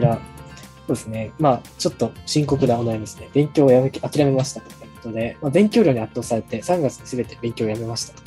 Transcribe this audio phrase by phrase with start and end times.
[0.00, 0.20] ちら、そ
[0.86, 1.32] うですね。
[1.38, 3.28] まあ、ちょっと深刻なお悩みですね。
[3.32, 8.22] 勉強をやめ、諦めましたということで、まあ、勉強量に圧倒されて、3月に全て勉強をやめましたと。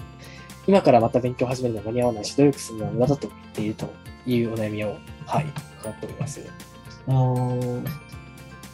[0.65, 3.93] 今からまた勉強を始めるのは間に合わないし、努力するのは無駄だと言っていると
[4.25, 5.45] いうお悩みを、はい、
[5.81, 6.41] 伺っております。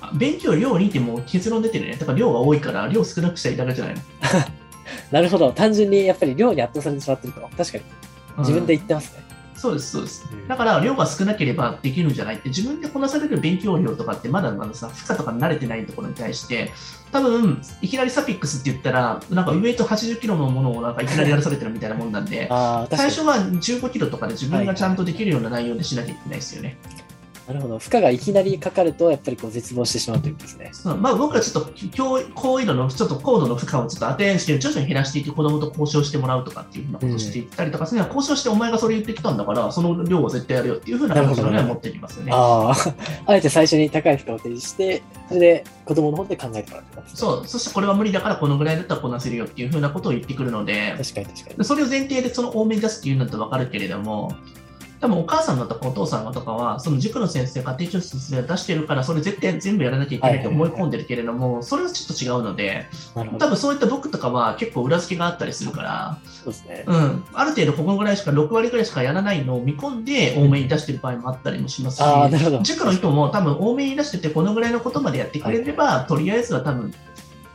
[0.01, 1.95] あ勉強量にってもう結論出てるね。
[1.95, 4.01] だから量が多いから量少なくしたいだけじゃないの？
[5.11, 5.51] なるほど。
[5.51, 7.41] 単純にやっぱり量に圧倒されてしまってると。
[7.57, 7.83] 確かに。
[8.37, 9.23] 自分で言ってますね。
[9.59, 10.47] そうです、そうですうん。
[10.47, 16.71] だから、量が少なければできるんじゃないって、自分でこなされる勉強量とかって、まだまださ、負荷とか慣れてないところに対して、
[17.11, 22.47] 多分、いきなりサフィックスって言ったら、なんかウェイト80キロのものをなんかいきなりやらされてるみたいなもんなんで。
[22.91, 26.77] 最初は15キロとかで自分がちゃんとできるような内容でしなきゃいけないですよね。
[27.47, 27.79] なるほど。
[27.79, 30.69] 負荷がいきなりかかると、やっぱりこう絶望してしまうということですね。
[30.71, 42.31] そうまあ、僕はちょっと教高緯度のちょっと高度の負荷をちょっと当てして徐々に減らしていって子供と交渉してもらうとかっていうふうなことをしていったりとか、それは交渉してお前がそれ言ってきたんだからその量を絶対やるよっていうふうな話をね持ってきますよね。
[42.33, 42.75] ああ、
[43.25, 47.13] あえて最初に高い負荷を提示して、それで子供の方で考えてもらってます、ね。
[47.15, 51.55] そう、そしてこれは無理だからこのぐらいだったらこなせるよっていうふうなことを言ってくるので、確かに確かに。
[51.57, 54.35] でそれを前提でその多めに出すっていうんだと分かるけれども、
[55.01, 62.87] 多分お母さんだとかお父さんがとかは、その塾の先生、家庭教師の先生が出してるから、それ絶対全部やらなきゃいけないと思い込んでるけれども、それはちょっと違うので。
[63.15, 66.83] 多分そういった僕とかは結構裏付けがあったりするから、そうですね。
[66.85, 72.63] うん、ある程度ここぐらいしか、6割ぐらいしかやらないのを見込んで多めに出してる場合もあったりもしますし。
[72.63, 76.93] 塾の人も多分多めに出してて、このぐらいのことまでやってくれれば、とりあえずは多分、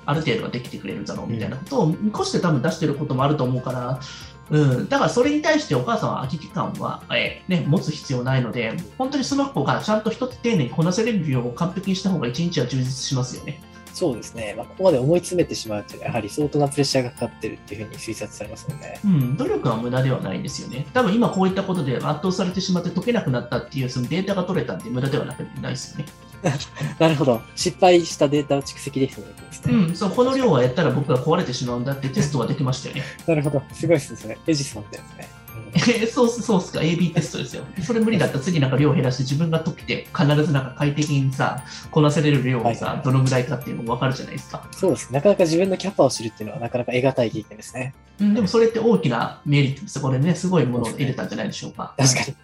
[0.07, 4.01] ある程度はできてくれるだろうみたいなことを見越して多分出してることもあると思うから、
[4.51, 13.61] うん、だからそれに対してお母さんは空き期間は、えーね、持つ必要ないので、本当にその子がちゃんと一つ丁寧にこなせれるよう完璧にした方が一日は充実しますよね。
[13.95, 14.55] そうですね。
[14.57, 19.01] まあ、ここまで思い詰めてしまうというのは、やはり相当なプレッシャーがかかってるっていうふうに推察されますよね。
[19.05, 20.85] うん、努力は無駄ではないんですよね。
[20.93, 26.07] 多分今こういったことで圧倒されてしまって解けなくなったっていうそのデータが取れたんで無駄ではなくないですよね。
[26.99, 27.41] なるほど。
[27.57, 29.27] 失敗したデータを蓄積ですね。
[29.67, 33.03] うん、そう、この量はやったら僕が壊れてしまうんだってテストができましたよね。
[33.27, 33.63] なるほど。
[33.73, 34.37] すごいですね。
[34.47, 35.45] エジソンってやつね。
[35.77, 37.65] えそうっす、そうっすか、AB テストですよ。
[37.83, 44.67] それ無理だったら次なんか量減らして自分が解けて、必ずなんか快適にさ、こなせれる量がさ、はいはいどのぐらいかっていうのも分かるじゃないですか。
[44.73, 45.19] そうですね。
[45.19, 47.95] なかなか自分のキャパを知るっていうのはなかなか得難い経験ですね。
[48.21, 50.01] うん、でもそれって大きなメリットです。
[50.01, 51.95] これね、すごいものを得れたんじゃないでしょうか。
[51.99, 52.37] 確かに。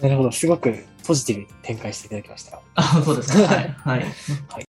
[0.00, 0.32] なるほど。
[0.32, 2.60] すごくポジティブに展開していただきました。
[2.74, 3.46] あ、そうですか。
[3.46, 3.74] はい。
[3.78, 4.00] はい。
[4.48, 4.62] はい